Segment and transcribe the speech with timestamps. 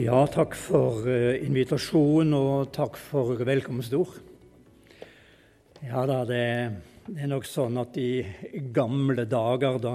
[0.00, 4.14] Ja, takk for invitasjonen og takk for velkomstord.
[5.84, 6.38] Ja da, det,
[7.12, 8.24] er nok sånn at i
[8.72, 9.92] gamle dager da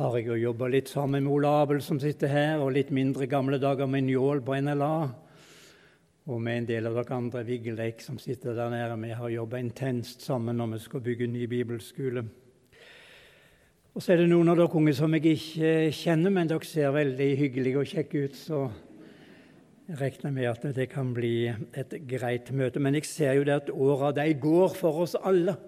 [0.00, 3.30] har jeg jo jobba litt sammen med Ole Abel som sitter her, og litt mindre
[3.30, 4.92] gamle dager med Njål på NLA.
[6.26, 8.98] Og med en del av dere andre, Vigleik, som sitter der nede.
[8.98, 12.26] Vi har jobba intenst sammen når vi skal bygge ny bibelskole.
[13.92, 16.94] Og så er det noen av dere unge som jeg ikke kjenner, men dere ser
[16.94, 18.60] veldig hyggelige og kjekke ut, så
[19.84, 22.80] jeg regner med at det kan bli et greit møte.
[22.80, 25.58] Men jeg ser jo det at åra de går for oss alle,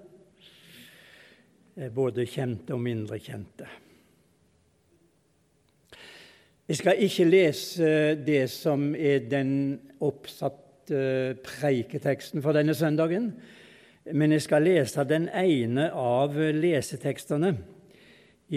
[1.93, 3.69] både kjente og mindre kjente.
[6.65, 7.93] Jeg skal ikke lese
[8.25, 9.53] det som er den
[10.01, 13.35] oppsatte preiketeksten for denne søndagen,
[14.17, 17.53] men jeg skal lese den ene av lesetekstene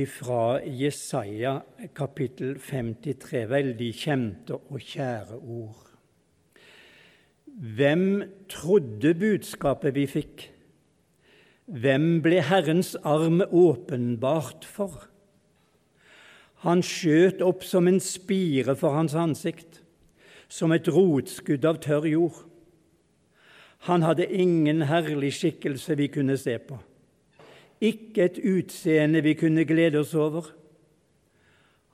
[0.06, 1.62] fra Jesaja
[1.96, 5.88] kapittel 53, veldig kjente og kjære ord.
[7.58, 8.04] Hvem
[8.52, 10.44] trodde budskapet vi fikk?
[11.66, 15.08] Hvem ble Herrens arm åpenbart for?
[16.68, 19.82] Han skjøt opp som en spire for hans ansikt,
[20.48, 22.44] som et rotskudd av tørr jord.
[23.90, 26.78] Han hadde ingen herlig skikkelse vi kunne se på
[27.84, 30.50] ikke et utseende vi kunne glede oss over.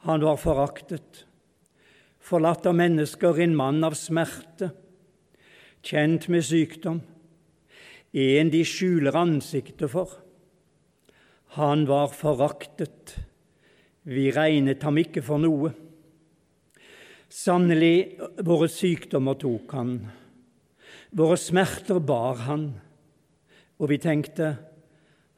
[0.07, 1.25] Han var foraktet,
[2.23, 4.71] forlatt av mennesker, en mann av smerte,
[5.83, 7.01] kjent med sykdom,
[8.13, 10.11] en de skjuler ansiktet for.
[11.59, 13.17] Han var foraktet,
[14.03, 15.71] vi regnet ham ikke for noe.
[17.33, 19.95] Sannelig, våre sykdommer tok han,
[21.15, 22.69] våre smerter bar han,
[23.79, 24.53] og vi tenkte:"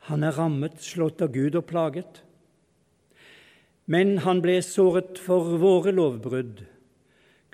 [0.05, 2.19] Han er rammet, slått av Gud og plaget.
[3.89, 6.61] Men han ble såret for våre lovbrudd,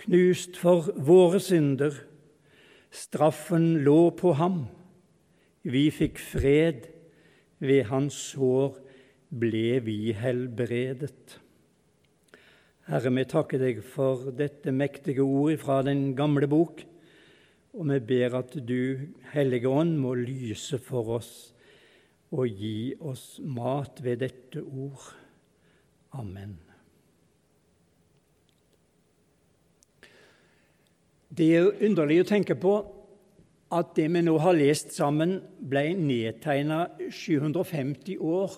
[0.03, 1.95] knust for våre synder.
[2.91, 4.65] Straffen lå på ham.
[5.63, 6.89] Vi fikk fred.
[7.61, 8.79] Ved hans sår
[9.29, 11.37] ble vi helbredet.
[12.89, 16.81] Herre, vi takker deg for dette mektige ordet fra den gamle bok,
[17.77, 21.51] og vi ber at du, Hellige Ånd, må lyse for oss
[22.31, 25.11] og gi oss mat ved dette ord.
[26.15, 26.57] Amen.
[31.31, 32.73] Det er underlig å tenke på
[33.71, 38.57] at det vi nå har lest sammen, ble nedtegna 750 år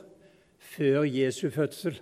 [0.73, 1.99] før Jesu fødsel,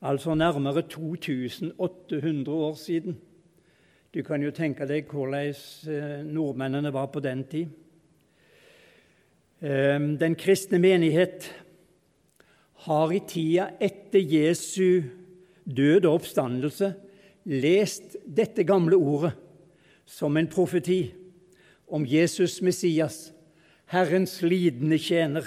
[0.00, 3.18] altså nærmere 2800 år siden.
[4.14, 5.52] Du kan jo tenke deg hvordan
[5.88, 7.68] eh, nordmennene var på den tid.
[9.62, 11.46] Ehm, den kristne menighet
[12.82, 15.04] har i tida etter Jesu
[15.62, 16.88] død og oppstandelse
[17.46, 19.36] lest dette gamle ordet
[20.02, 21.12] som en profeti
[21.86, 23.30] om Jesus Messias,
[23.86, 25.46] Herrens lidende tjener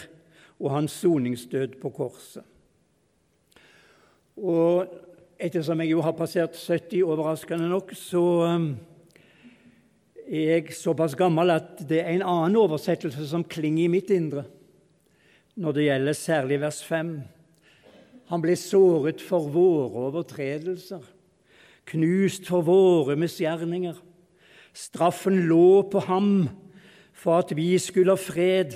[0.62, 2.46] og hans soningsdød på korset.
[4.40, 4.88] Og
[5.36, 8.76] ettersom jeg jo har passert 70, overraskende nok, så ehm,
[10.26, 14.46] er jeg såpass gammel at det er en annen oversettelse som klinger i mitt indre
[15.56, 17.12] når det gjelder særlig vers 5.
[18.32, 21.04] Han ble såret for våre overtredelser,
[21.88, 23.96] knust for våre misgjerninger.
[24.76, 26.32] Straffen lå på ham
[27.16, 28.76] for at vi skulle ha fred,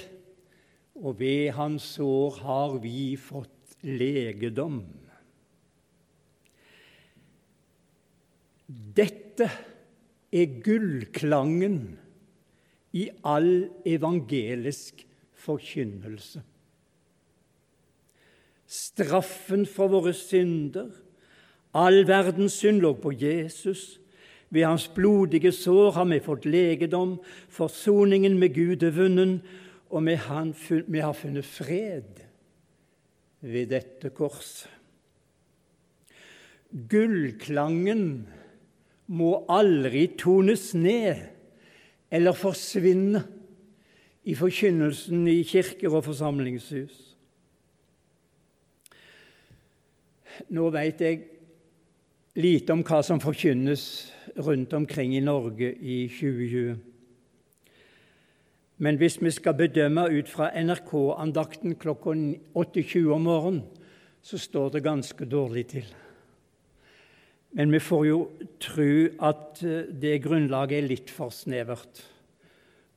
[0.96, 4.80] og ved hans sår har vi fått legedom.
[8.70, 9.50] Dette
[10.32, 11.98] er gullklangen
[12.94, 15.06] i all evangelisk
[15.40, 16.42] forkynnelse.
[18.70, 20.92] Straffen for våre synder,
[21.74, 24.00] all verdens synd lå på Jesus.
[24.50, 27.20] Ved hans blodige sår har vi fått legedom,
[27.54, 29.46] forsoningen med Gud er vunnet,
[29.90, 32.26] og vi har funnet fred
[33.42, 34.70] ved dette korset.
[36.70, 38.28] Gullklangen
[39.10, 41.22] må aldri tones ned
[42.14, 43.24] eller forsvinne
[44.30, 46.98] i forkynnelsen i kirker og forsamlingshus.
[50.54, 51.24] Nå veit jeg
[52.40, 53.84] lite om hva som forkynnes
[54.38, 56.78] rundt omkring i Norge i 2020.
[58.80, 63.66] Men hvis vi skal bedømme ut fra NRK-andakten klokka 8.20 om morgenen,
[64.22, 65.90] så står det ganske dårlig til.
[67.58, 68.20] Men vi får jo
[68.62, 68.92] tro
[69.26, 72.04] at eh, det grunnlaget er litt for snevert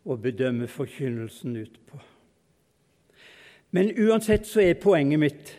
[0.04, 2.00] å bedømme forkynnelsen ut på.
[3.72, 5.52] Men uansett så er poenget mitt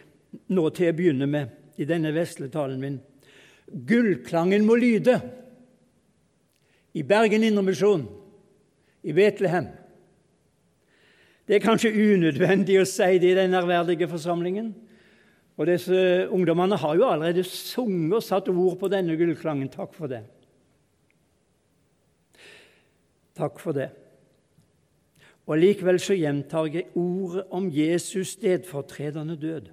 [0.53, 2.99] nå til å begynne med i denne vesle talen min
[3.73, 5.15] gullklangen må lyde
[6.93, 8.03] i Bergen Indremisjon,
[9.01, 9.71] i Betlehem.
[11.47, 14.69] Det er kanskje unødvendig å si det i den ærverdige forsamlingen,
[15.57, 19.69] og disse ungdommene har jo allerede sunget og satt ord på denne gullklangen.
[19.69, 20.23] Takk for det.
[23.37, 23.89] Takk for det.
[25.45, 29.69] Og Likevel så gjentar jeg ordet om Jesus stedfortredende død.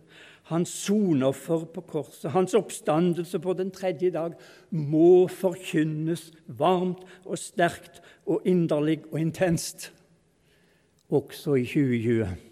[0.50, 4.34] Hans sonoffer på korset, hans oppstandelse på den tredje dag,
[4.70, 9.92] må forkynnes varmt og sterkt og inderlig og intenst,
[11.08, 12.49] også i 2020.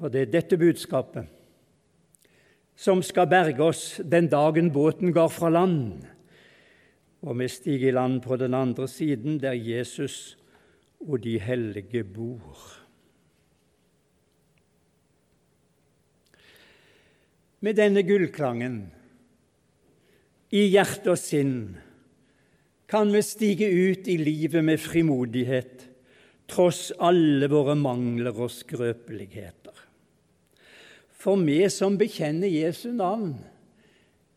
[0.00, 1.28] For det er dette budskapet
[2.80, 6.06] som skal berge oss den dagen båten går fra land,
[7.20, 10.38] og vi stiger i land på den andre siden, der Jesus
[11.04, 12.56] og de hellige bor.
[17.60, 18.80] Med denne gullklangen
[20.56, 21.76] i hjerte og sinn
[22.88, 25.84] kan vi stige ut i livet med frimodighet,
[26.48, 29.79] tross alle våre mangler og skrøpeligheter.
[31.20, 33.34] For vi som bekjenner Jesu navn,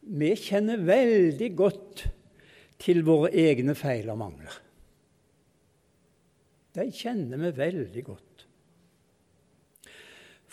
[0.04, 2.04] vi kjenner veldig godt
[2.84, 4.58] til våre egne feil og mangler.
[6.76, 8.46] De kjenner vi veldig godt.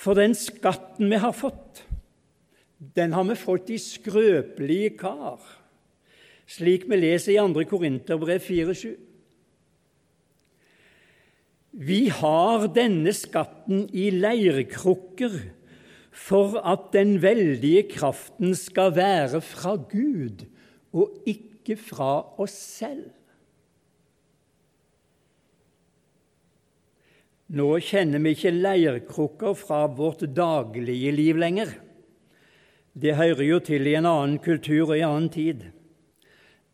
[0.00, 1.82] For den skatten vi har fått,
[2.78, 5.42] den har vi fått i skrøpelige kar,
[6.48, 7.66] slik vi leser i 2.
[7.68, 8.94] Korinterbrev 4,7.
[11.90, 15.36] Vi har denne skatten i leirkrukker
[16.20, 20.44] for at den veldige kraften skal være fra Gud
[20.92, 22.12] og ikke fra
[22.42, 23.08] oss selv.
[27.50, 31.72] Nå kjenner vi ikke leirkrukker fra vårt daglige liv lenger.
[32.94, 35.64] Det hører jo til i en annen kultur og i en annen tid.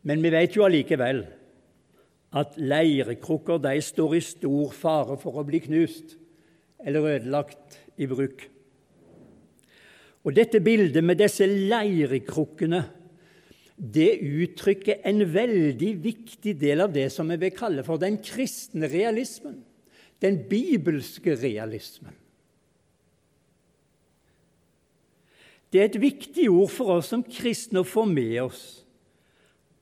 [0.03, 1.23] Men vi vet jo allikevel
[2.37, 6.19] at leirkrukker de står i stor fare for å bli knust
[6.85, 8.51] eller ødelagt i bruk.
[10.27, 12.83] Og dette bildet med disse leirkrukkene
[13.77, 18.89] det uttrykker en veldig viktig del av det som vi vil kalle for den kristne
[18.89, 19.61] realismen,
[20.25, 22.15] den bibelske realismen.
[25.71, 28.65] Det er et viktig ord for oss som kristne å få med oss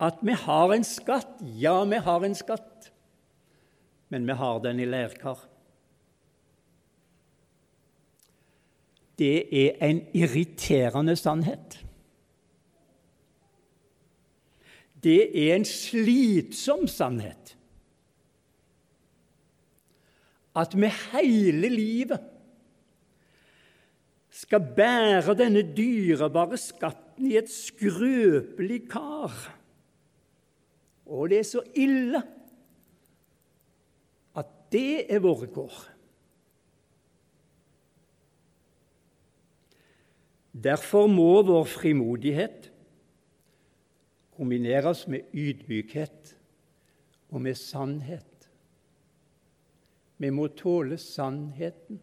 [0.03, 1.39] at vi har en skatt.
[1.57, 2.91] Ja, vi har en skatt,
[4.11, 5.39] men vi har den i leirkar.
[9.19, 11.79] Det er en irriterende sannhet.
[15.05, 17.57] Det er en slitsom sannhet.
[20.57, 22.21] At vi hele livet
[24.35, 29.35] skal bære denne dyrebare skatten i et skrøpelig kar.
[31.07, 32.23] Og det er så ille
[34.35, 35.94] at det er våre kår.
[40.55, 42.71] Derfor må vår frimodighet
[44.37, 46.35] kombineres med ydmykhet
[47.35, 48.49] og med sannhet.
[50.23, 51.99] Vi må tåle sannheten.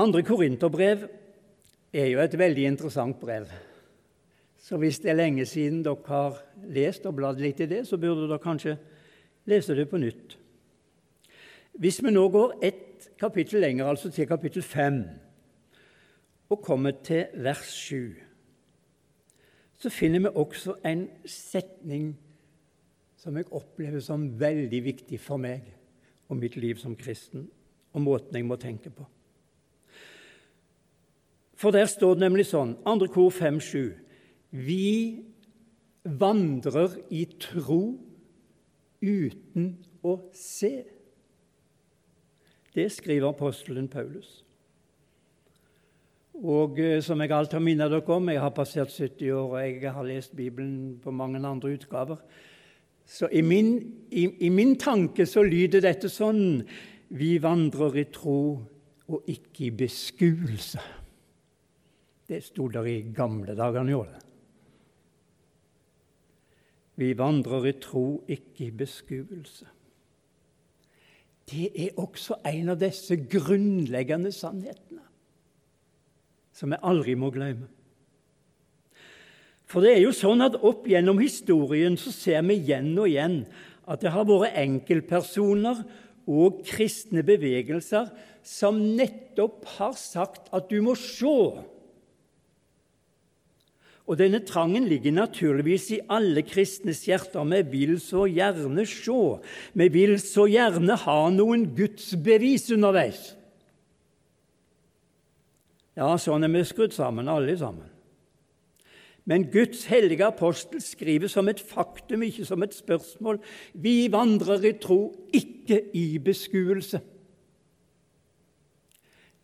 [0.00, 1.04] Andre korinterbrev
[1.92, 3.50] er jo et veldig interessant brev.
[4.56, 6.40] Så hvis det er lenge siden dere har
[6.72, 8.78] lest og bladd litt i det, så burde dere kanskje
[9.50, 10.39] lese det på nytt.
[11.80, 15.04] Hvis vi nå går ett kapittel lenger, altså til kapittel 5,
[16.50, 18.14] og kommer til vers 7,
[19.78, 22.18] så finner vi også en setning
[23.16, 25.64] som jeg opplever som veldig viktig for meg
[26.28, 27.48] og mitt liv som kristen,
[27.92, 29.08] og måten jeg må tenke på.
[31.56, 33.96] For der står det nemlig sånn, andre kor 5-7.:
[34.50, 35.24] Vi
[36.04, 37.82] vandrer i tro
[39.00, 40.99] uten å se.
[42.74, 44.44] Det skriver apostelen Paulus.
[46.40, 49.82] Og eh, som jeg alltid har minnet dere om, jeg har passert 70 år, og
[49.82, 52.16] jeg har lest Bibelen på mange andre utgaver.
[53.04, 53.74] Så i min,
[54.10, 56.62] i, i min tanke så lyder dette sånn
[57.10, 58.40] Vi vandrer i tro
[59.10, 60.80] og ikke i beskuelse.
[62.30, 64.26] Det sto der i gamle dager, gjorde det.
[67.00, 69.66] Vi vandrer i tro, ikke i beskuelse.
[71.50, 75.02] Det er også en av disse grunnleggende sannhetene
[76.54, 77.68] som vi aldri må glemme.
[79.70, 83.36] For det er jo sånn at opp gjennom historien så ser vi igjen og igjen
[83.90, 85.84] at det har vært enkeltpersoner
[86.30, 88.10] og kristne bevegelser
[88.46, 91.36] som nettopp har sagt at du må se.
[94.10, 97.46] Og denne trangen ligger naturligvis i alle kristnes hjerter.
[97.46, 99.20] Vi vil så gjerne se.
[99.78, 103.20] Vi vil så gjerne ha noen gudsbevis underveis.
[105.94, 107.86] Ja, sånn er vi skrudd sammen, alle sammen.
[109.30, 113.38] Men Guds hellige apostel skriver som et faktum, ikke som et spørsmål.
[113.78, 116.98] Vi vandrer i tro, ikke i beskuelse.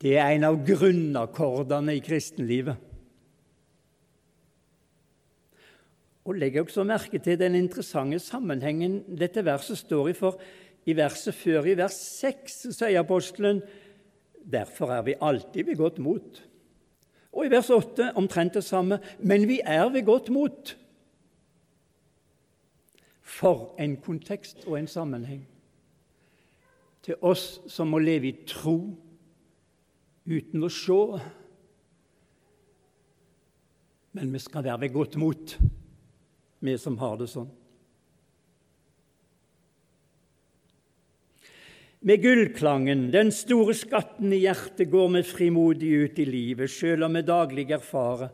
[0.03, 2.96] Det er en av grunnakkordene i kristenlivet.
[6.27, 10.15] Og Legg også merke til den interessante sammenhengen dette verset står i.
[10.19, 10.41] For
[10.87, 13.63] i verset før, i vers 6, sier apostelen
[14.47, 16.43] derfor er vi alltid ved godt mot.
[17.33, 18.99] Og i vers 8 omtrent det samme.
[19.19, 20.75] Men vi er ved godt mot.
[23.23, 25.47] For en kontekst og en sammenheng.
[27.07, 28.79] Til oss som må leve i tro
[30.27, 31.01] uten å se.
[34.17, 35.59] Men vi skal være ved godt mot,
[36.67, 37.49] vi som har det sånn.
[42.07, 47.17] Med gullklangen, den store skatten i hjertet, går vi frimodig ut i livet, sjøl om
[47.19, 48.31] vi daglig erfarer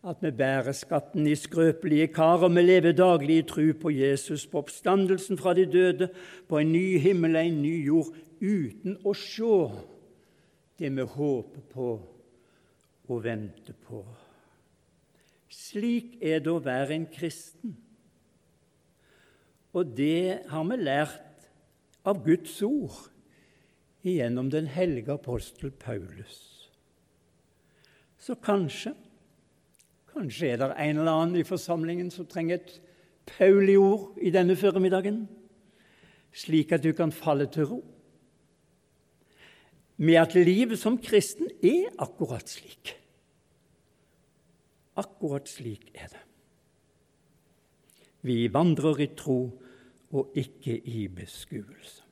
[0.00, 4.46] at vi bærer skatten i skrøpelige kar, og vi lever daglig i tru på Jesus,
[4.48, 6.08] på oppstandelsen fra de døde,
[6.48, 9.56] på en ny himmel en ny jord, uten å se
[10.80, 11.90] det vi håper på
[13.10, 14.00] og venter på.
[15.50, 17.74] Slik er det å være en kristen.
[19.74, 21.46] Og det har vi lært
[22.06, 23.10] av Guds ord
[24.06, 26.70] gjennom den hellige apostel Paulus.
[28.20, 28.94] Så kanskje
[30.10, 32.72] Kanskje er det en eller annen i forsamlingen som trenger et
[33.30, 35.20] Pauli-ord i denne formiddagen,
[36.34, 37.78] slik at du kan falle til ro
[40.00, 42.94] med at livet som kristen er akkurat slik.
[44.98, 46.24] Akkurat slik er det.
[48.26, 49.40] Vi vandrer i tro
[50.10, 52.02] og ikke i beskuelse.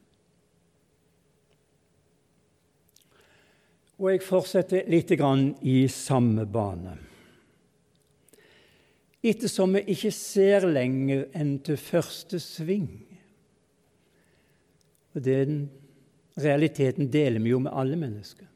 [3.99, 6.95] Og jeg fortsetter litt i samme bane.
[9.19, 12.87] Ettersom vi ikke ser lenger enn til første sving
[15.17, 15.65] Og Den
[16.39, 18.47] realiteten deler vi jo med alle mennesker.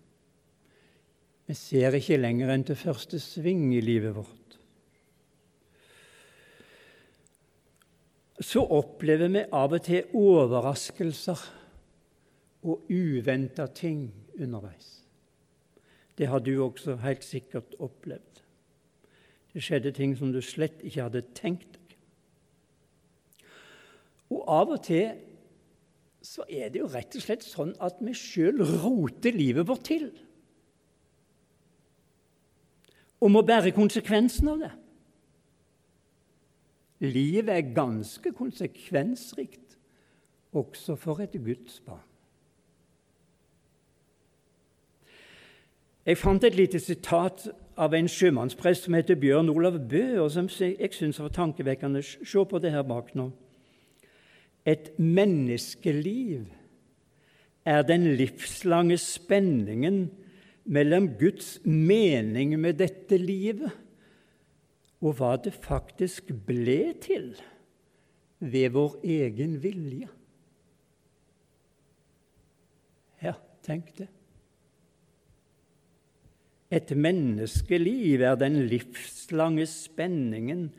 [1.47, 4.43] Vi ser ikke lenger enn til første sving i livet vårt.
[8.43, 11.45] så opplever vi av og til overraskelser
[12.67, 14.07] og uventa ting
[14.39, 15.03] underveis.
[16.19, 18.43] Det har du også helt sikkert opplevd.
[19.53, 21.97] Det skjedde ting som du slett ikke hadde tenkt deg.
[24.33, 25.13] Og av og til
[26.23, 30.07] så er det jo rett og slett sånn at vi sjøl roter livet vårt til.
[33.23, 34.71] Og må bære konsekvensen av det.
[37.03, 39.77] Livet er ganske konsekvensrikt
[40.53, 42.09] også for et Guds barn.
[46.07, 47.45] Jeg fant et lite sitat
[47.79, 52.03] av en sjømannsprest som heter Bjørn Olav Bø, og som jeg syns var tankevekkende.
[52.03, 53.29] Se på det her bak nå.
[54.67, 56.47] Et menneskeliv
[57.65, 60.11] er den livslange spenningen
[60.65, 63.73] mellom Guds mening med dette livet
[65.03, 67.33] og hva det faktisk ble til
[68.43, 70.09] ved vår egen vilje.
[73.23, 73.35] Ja,
[73.67, 74.09] tenk det.
[76.73, 80.71] Et menneskeliv er den livslange spenningen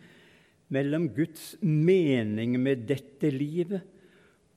[0.73, 3.83] mellom Guds mening med dette livet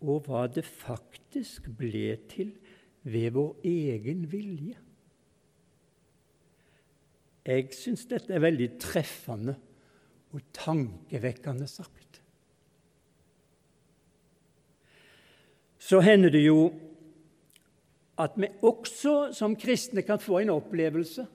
[0.00, 2.54] og hva det faktisk ble til
[3.04, 4.78] ved vår egen vilje.
[7.46, 9.54] Jeg syns dette er veldig treffende
[10.34, 12.20] og tankevekkende sagt.
[15.78, 16.72] Så hender det jo
[18.18, 21.26] at vi også som kristne kan få en opplevelse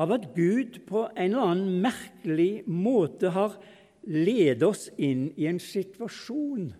[0.00, 3.54] av at Gud på en eller annen merkelig måte har
[4.06, 6.72] ledet oss inn i en situasjon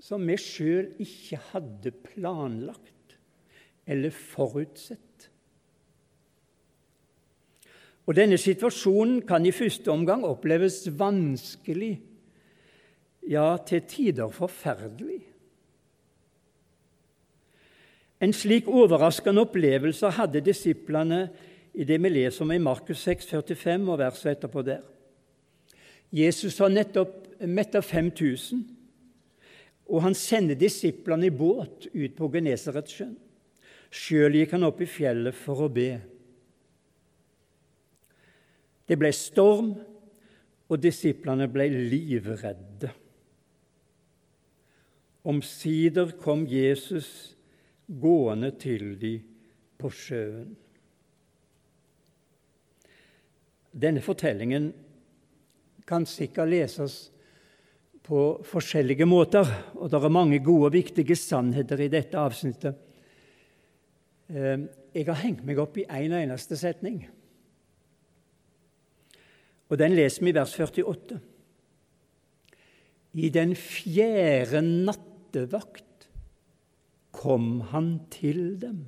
[0.00, 3.16] som vi sjøl ikke hadde planlagt
[3.90, 5.09] eller forutsett.
[8.08, 12.00] Og Denne situasjonen kan i første omgang oppleves vanskelig,
[13.28, 15.20] ja, til tider forferdelig.
[18.20, 21.28] En slik overraskende opplevelse hadde disiplene
[21.72, 24.82] i det vi leser om i Markus 6, 45 og verset etterpå der.
[26.12, 28.64] Jesus har nettopp metta 5000,
[29.90, 33.14] og han sender disiplene i båt ut på Genesaretsjøen.
[33.90, 35.94] Sjøl gikk han opp i fjellet for å be.
[38.90, 39.70] Det ble storm,
[40.70, 42.90] og disiplene ble livredde.
[45.30, 47.36] Omsider kom Jesus
[47.86, 49.22] gående til dem
[49.78, 50.50] på sjøen.
[53.70, 54.72] Denne fortellingen
[55.86, 56.98] kan sikkert leses
[58.06, 59.46] på forskjellige måter,
[59.78, 62.74] og det er mange gode og viktige sannheter i dette avsnittet.
[64.34, 67.04] Eh, jeg har hengt meg opp i én en eneste setning,
[69.70, 71.20] og den leser vi i vers 48.
[73.22, 76.08] I den fjerde nattevakt
[77.14, 78.84] kom han til dem.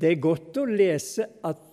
[0.00, 1.66] Det er godt å lese at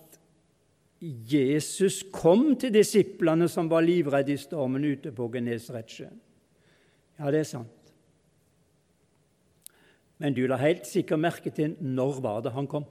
[1.00, 6.18] Jesus kom til disiplene som var livredde i stormen ute på Genesaretsjøen.
[7.18, 7.74] Ja, det er sant.
[10.18, 12.86] Men du la helt sikkert merke til når var det han kom.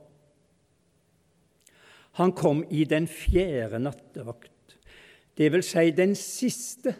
[2.17, 4.77] Han kom i den fjerde nattevakt,
[5.37, 6.95] det vil si den siste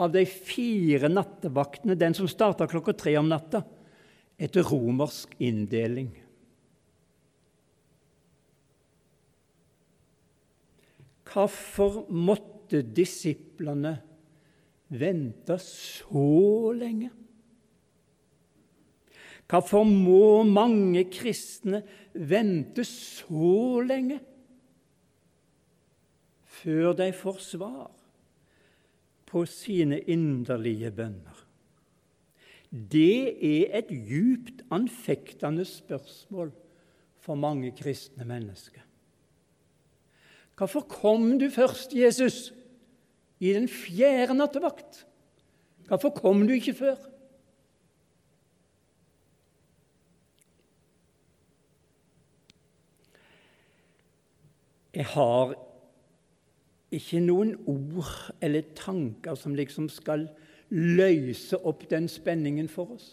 [0.00, 3.60] av de fire nattevaktene, den som starta klokka tre om natta,
[4.40, 6.08] etter romersk inndeling.
[11.32, 13.94] Hvorfor måtte disiplene
[14.92, 17.12] vente så lenge?
[19.48, 21.82] Hvorfor må mange kristne
[22.14, 24.20] vente så lenge
[26.62, 27.90] før de får svar
[29.28, 31.42] på sine inderlige bønner?
[32.72, 36.54] Det er et djupt anfektende spørsmål
[37.20, 38.80] for mange kristne mennesker.
[40.56, 42.52] Hvorfor kom du først, Jesus,
[43.40, 45.02] i den fjerde nattevakt?
[45.88, 46.96] Hvorfor kom du ikke før?
[54.92, 55.54] Jeg har
[56.92, 58.10] ikke noen ord
[58.44, 60.26] eller tanker som liksom skal
[60.72, 63.08] løse opp den spenningen for oss.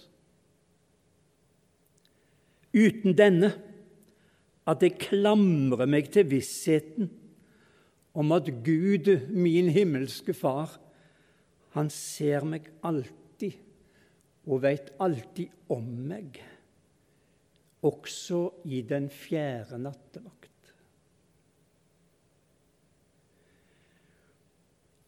[2.75, 3.53] Uten denne
[4.69, 7.09] at jeg klamrer meg til vissheten
[8.19, 10.75] om at Gud, min himmelske Far,
[11.73, 13.55] han ser meg alltid
[14.49, 16.39] og veit alltid om meg,
[17.85, 20.49] også i den fjerde nattevakt.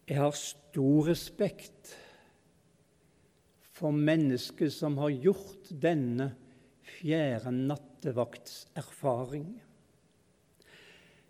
[0.08, 1.92] Jeg har stor respekt
[3.72, 6.32] for mennesket som har gjort denne
[6.98, 9.46] fjerde nattevakts-erfaring.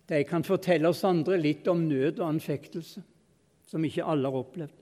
[0.08, 3.02] De kan fortelle oss andre litt om nød og anfektelse,
[3.68, 4.78] som ikke alle har opplevd.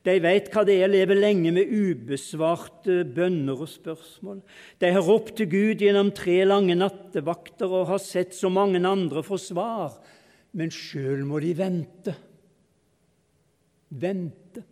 [0.00, 4.38] De vet hva det er å leve lenge med ubesvarte bønner og spørsmål.
[4.80, 9.20] De har ropt til Gud gjennom tre lange nattevakter og har sett så mange andre
[9.24, 9.98] få svar,
[10.56, 12.16] men sjøl må de vente.
[13.90, 14.64] Vente.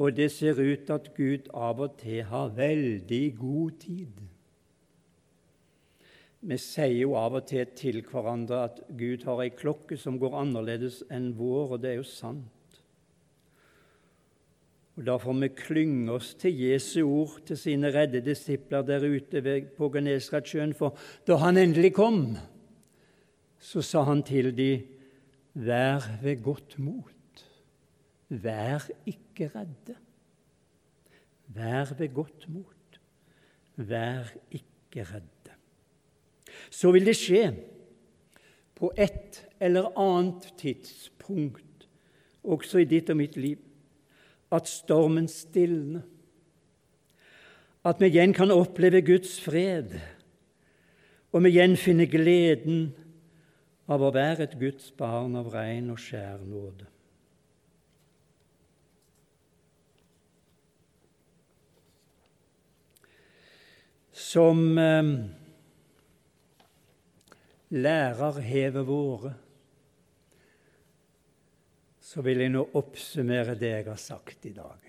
[0.00, 4.22] Og det ser ut at Gud av og til har veldig god tid.
[6.40, 10.38] Vi sier jo av og til til hverandre at Gud har ei klokke som går
[10.40, 12.78] annerledes enn vår, og det er jo sant.
[14.96, 19.42] Og Da får vi klynge oss til Jesu ord til sine redde disipler der ute
[19.76, 22.36] på Genesaretsjøen, for da han endelig kom,
[23.60, 24.80] så sa han til dem,
[25.60, 27.46] Vær ved godt mot,
[28.28, 29.96] vær ikke redde.
[31.46, 33.00] Vær ved godt mot,
[33.76, 35.56] vær ikke redde.
[36.70, 37.50] Så vil det skje
[38.74, 41.88] på et eller annet tidspunkt,
[42.44, 43.58] også i ditt og mitt liv,
[44.52, 46.06] at stormen stilner,
[47.84, 49.92] at vi igjen kan oppleve Guds fred,
[51.32, 52.94] og vi igjen finner gleden
[53.90, 56.86] av å være et Guds barn av ren og skjær nåde.
[64.30, 65.06] som eh,
[67.70, 69.32] lærer hever våre,
[72.10, 74.86] så vil jeg nå oppsummere det jeg har sagt i dag.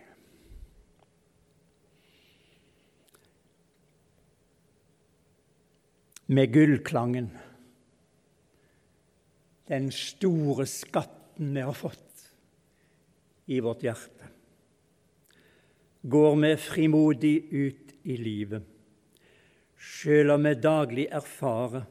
[6.32, 7.32] Med gullklangen,
[9.72, 12.26] den store skatten vi har fått
[13.52, 14.28] i vårt hjerte,
[16.02, 18.66] går vi frimodig ut i livet,
[19.80, 21.88] sjøl om vi daglig erfarer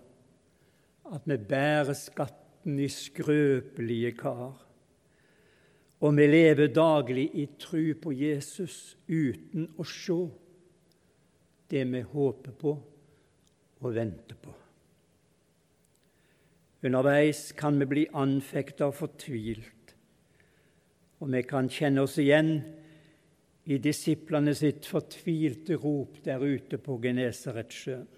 [1.10, 4.60] at vi bærer skatten i skrøpelige kar,
[6.00, 10.20] og vi lever daglig i tru på Jesus uten å se
[11.70, 12.72] det vi håper på
[13.80, 14.59] og venter på.
[16.80, 19.94] Underveis kan vi bli anfekta og fortvilt,
[21.20, 22.54] og vi kan kjenne oss igjen
[23.68, 28.08] i disiplene sitt fortvilte rop der ute på Genesaretsjøen.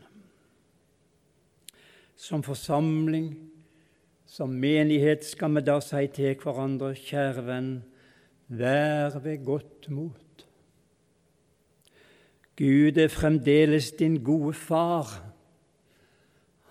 [2.14, 3.33] Som forsamling,
[4.25, 7.72] som menighet, skal vi da si til hverandre, kjære venn,
[8.46, 10.46] vær ved godt mot.
[12.57, 15.11] Gud er fremdeles din gode far.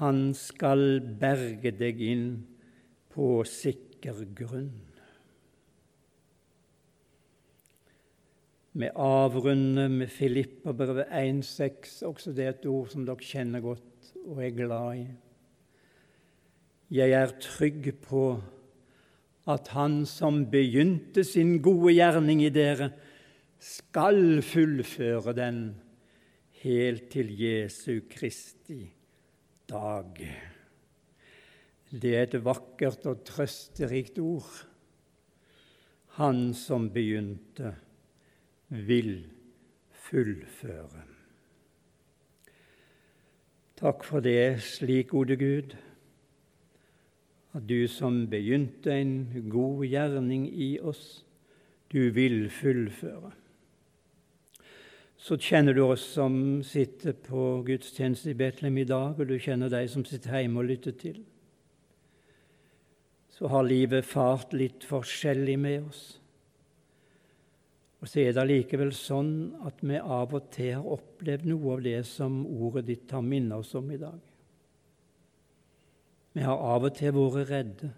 [0.02, 2.30] Han skal berge deg inn
[3.14, 4.72] på sikker grunn.
[8.74, 14.40] Vi avrunder med Filipperbrevet 1,6, også det er et ord som dere kjenner godt og
[14.42, 15.04] er glad i.
[16.98, 18.24] Jeg er trygg på
[19.52, 22.90] at Han som begynte sin gode gjerning i dere,
[23.62, 25.62] skal fullføre den
[26.64, 28.82] helt til Jesu Kristi
[29.72, 30.20] dag.
[31.92, 34.50] Det er et vakkert og trøsterikt ord.
[36.18, 37.74] Han som begynte
[38.68, 39.16] vil
[40.08, 41.06] fullføre.
[43.82, 45.76] Takk for det, slik gode Gud,
[47.56, 49.16] at du som begynte en
[49.52, 51.24] god gjerning i oss,
[51.92, 53.32] du vil fullføre.
[55.22, 59.70] Så kjenner du oss som sitter på gudstjeneste i Betlehem i dag, og du kjenner
[59.70, 61.20] de som sitter hjemme og lytter til.
[63.30, 66.02] Så har livet fart litt forskjellig med oss.
[68.02, 69.34] Og så er det likevel sånn
[69.70, 73.62] at vi av og til har opplevd noe av det som ordet ditt har minnet
[73.62, 74.18] oss om i dag.
[76.34, 77.92] Vi har av og til vært redde.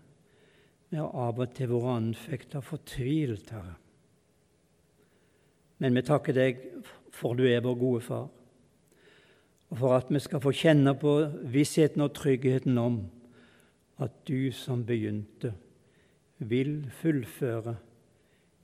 [0.91, 3.77] Vi har av og til vært anfekta og fortvilt, Herre.
[5.83, 6.61] Men vi takker deg
[7.11, 8.29] for du er vår gode far,
[9.69, 11.15] og for at vi skal få kjenne på
[11.51, 13.01] vissheten og tryggheten om
[14.03, 15.53] at du som begynte,
[16.43, 17.75] vil fullføre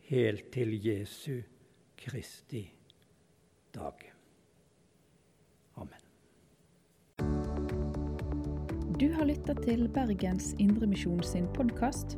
[0.09, 1.41] helt til Jesu
[1.99, 2.63] Kristi
[3.75, 4.07] dag.
[5.75, 6.01] Amen.
[8.99, 12.17] Du har lytta til Bergens Indremisjon sin podkast.